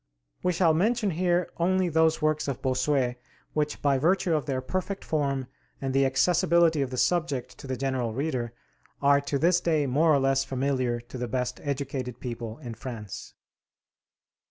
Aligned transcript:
We 0.41 0.51
shall 0.51 0.73
mention 0.73 1.11
here 1.11 1.51
only 1.57 1.87
those 1.87 2.23
works 2.23 2.47
of 2.47 2.59
Bossuet 2.59 3.17
which, 3.53 3.83
by 3.83 3.99
virtue 3.99 4.33
of 4.33 4.47
their 4.47 4.59
perfect 4.59 5.05
form 5.05 5.45
and 5.79 5.93
the 5.93 6.07
accessibility 6.07 6.81
of 6.81 6.89
the 6.89 6.97
subject 6.97 7.55
to 7.59 7.67
the 7.67 7.77
general 7.77 8.11
reader, 8.11 8.51
are 8.99 9.21
to 9.21 9.37
this 9.37 9.61
day 9.61 9.85
more 9.85 10.11
or 10.11 10.19
less 10.19 10.43
familiar 10.43 10.99
to 11.01 11.19
the 11.19 11.27
best 11.27 11.59
educated 11.63 12.19
people 12.19 12.57
in 12.57 12.73
France. 12.73 13.35